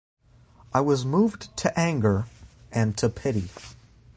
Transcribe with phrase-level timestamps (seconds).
[0.73, 2.25] I was moved to anger
[2.71, 3.51] and to pity.